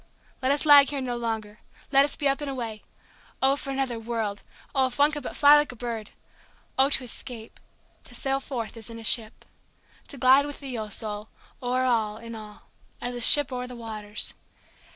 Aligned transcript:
let 0.41 0.51
us 0.51 0.65
lag 0.65 0.89
here 0.89 0.99
no 0.99 1.15
longer—let 1.15 2.03
us 2.03 2.15
be 2.15 2.27
up 2.27 2.41
and 2.41 2.49
away!O 2.49 3.55
for 3.55 3.69
another 3.69 3.99
world! 3.99 4.41
O 4.73 4.87
if 4.87 4.97
one 4.97 5.11
could 5.11 5.21
but 5.21 5.35
fly 5.35 5.55
like 5.55 5.71
a 5.71 5.75
bird!O 5.75 6.89
to 6.89 7.03
escape—to 7.03 8.15
sail 8.15 8.39
forth, 8.39 8.75
as 8.75 8.89
in 8.89 8.97
a 8.97 9.03
ship! 9.03 9.45
To 10.07 10.17
glide 10.17 10.47
with 10.47 10.59
thee, 10.59 10.75
O 10.75 10.89
Soul, 10.89 11.29
o'er 11.61 11.83
all, 11.83 12.17
in 12.17 12.33
all, 12.33 12.63
as 12.99 13.13
a 13.13 13.21
ship 13.21 13.51
o'er 13.53 13.67
the 13.67 13.75
waters! 13.75 14.33